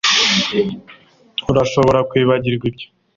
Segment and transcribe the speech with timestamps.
[1.51, 2.87] urashobora kwibagirwa ibyo